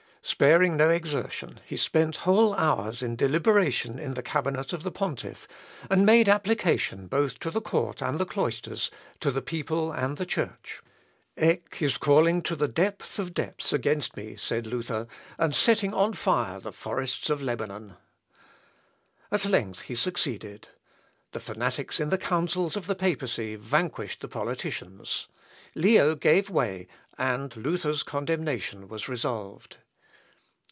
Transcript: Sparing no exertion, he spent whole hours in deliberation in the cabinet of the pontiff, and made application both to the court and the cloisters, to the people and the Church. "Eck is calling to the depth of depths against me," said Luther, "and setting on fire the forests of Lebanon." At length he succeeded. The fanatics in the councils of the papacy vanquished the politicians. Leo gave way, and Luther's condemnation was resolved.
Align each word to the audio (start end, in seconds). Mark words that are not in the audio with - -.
Sparing 0.23 0.77
no 0.77 0.87
exertion, 0.91 1.59
he 1.65 1.75
spent 1.75 2.17
whole 2.17 2.53
hours 2.53 3.01
in 3.01 3.15
deliberation 3.15 3.97
in 3.97 4.13
the 4.13 4.21
cabinet 4.21 4.71
of 4.71 4.83
the 4.83 4.91
pontiff, 4.91 5.47
and 5.89 6.05
made 6.05 6.29
application 6.29 7.07
both 7.07 7.39
to 7.39 7.49
the 7.49 7.59
court 7.59 8.03
and 8.03 8.19
the 8.19 8.25
cloisters, 8.25 8.91
to 9.19 9.31
the 9.31 9.41
people 9.41 9.91
and 9.91 10.17
the 10.17 10.25
Church. 10.27 10.83
"Eck 11.37 11.81
is 11.81 11.97
calling 11.97 12.43
to 12.43 12.55
the 12.55 12.67
depth 12.67 13.17
of 13.17 13.33
depths 13.33 13.73
against 13.73 14.15
me," 14.15 14.35
said 14.35 14.67
Luther, 14.67 15.07
"and 15.39 15.55
setting 15.55 15.91
on 15.91 16.13
fire 16.13 16.59
the 16.59 16.71
forests 16.71 17.31
of 17.31 17.41
Lebanon." 17.41 17.95
At 19.31 19.43
length 19.45 19.81
he 19.81 19.95
succeeded. 19.95 20.67
The 21.31 21.39
fanatics 21.39 21.99
in 21.99 22.11
the 22.11 22.19
councils 22.19 22.75
of 22.75 22.85
the 22.85 22.95
papacy 22.95 23.55
vanquished 23.55 24.21
the 24.21 24.27
politicians. 24.27 25.27
Leo 25.73 26.13
gave 26.13 26.47
way, 26.47 26.87
and 27.17 27.55
Luther's 27.57 28.03
condemnation 28.03 28.87
was 28.87 29.09
resolved. 29.09 29.77